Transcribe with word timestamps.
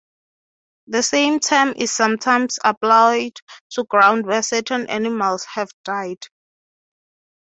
The 0.87 1.03
same 1.03 1.39
term 1.39 1.75
is 1.77 1.91
sometimes 1.91 2.57
applied 2.65 3.33
to 3.73 3.83
ground 3.83 4.25
where 4.25 4.41
certain 4.41 4.89
animals 4.89 5.45
have 5.53 5.69
died. 5.85 6.17